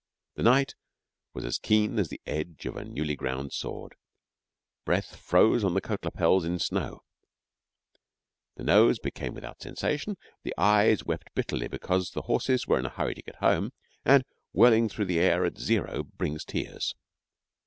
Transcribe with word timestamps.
The 0.33 0.41
night 0.41 0.73
was 1.35 1.45
as 1.45 1.59
keen 1.59 1.99
as 1.99 2.09
the 2.09 2.19
edge 2.25 2.65
of 2.65 2.75
a 2.75 2.83
newly 2.83 3.15
ground 3.15 3.53
sword; 3.53 3.93
breath 4.83 5.15
froze 5.15 5.63
on 5.63 5.75
the 5.75 5.79
coat 5.79 6.03
lapels 6.03 6.43
in 6.43 6.57
snow; 6.57 7.03
the 8.55 8.63
nose 8.63 8.97
became 8.97 9.35
without 9.35 9.61
sensation, 9.61 10.17
and 10.19 10.39
the 10.41 10.55
eyes 10.57 11.03
wept 11.05 11.29
bitterly 11.35 11.67
because 11.67 12.09
the 12.09 12.23
horses 12.23 12.65
were 12.67 12.79
in 12.79 12.87
a 12.87 12.89
hurry 12.89 13.13
to 13.13 13.21
get 13.21 13.35
home; 13.35 13.73
and 14.03 14.25
whirling 14.53 14.89
through 14.89 15.07
air 15.11 15.45
at 15.45 15.59
zero 15.59 16.01
brings 16.01 16.43
tears. 16.45 16.95